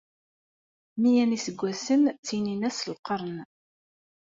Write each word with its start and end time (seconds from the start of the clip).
Meyya 0.99 1.25
n 1.25 1.31
yiseggasen 1.35 2.01
ttinin-as 2.13 2.79
lqern. 2.93 3.37